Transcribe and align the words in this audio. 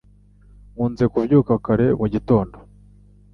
Nkunze 0.73 1.03
kubyuka 1.11 1.53
kare 1.65 1.87
mu 1.99 2.07
gitondo 2.13 2.55